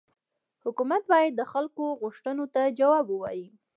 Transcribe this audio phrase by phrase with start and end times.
[0.65, 3.45] حکومت باید د خلکو غوښتنو ته جواب ووايي.